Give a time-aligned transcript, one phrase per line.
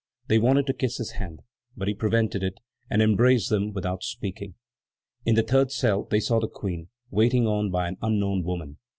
[0.29, 1.41] They wanted to kiss his hand,
[1.77, 2.59] but he prevented it,
[2.89, 4.55] and embraced them without speaking.
[5.25, 8.79] In the third cell they saw the Queen, waited on by an unknown woman.